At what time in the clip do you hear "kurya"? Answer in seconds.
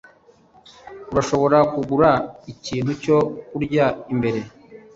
3.49-3.85